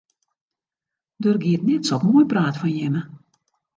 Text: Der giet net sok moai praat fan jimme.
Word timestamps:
Der 1.23 1.35
giet 1.43 1.65
net 1.67 1.85
sok 1.89 2.03
moai 2.07 2.29
praat 2.31 2.55
fan 2.61 2.75
jimme. 2.77 3.01